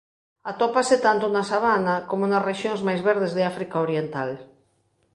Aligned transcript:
Atópase 0.51 0.95
tanto 1.05 1.25
na 1.29 1.43
sabana 1.51 1.95
como 2.09 2.23
nas 2.27 2.45
rexións 2.49 2.81
máis 2.87 3.01
verdes 3.09 3.31
de 3.37 3.43
África 3.51 3.77
oriental. 3.85 4.29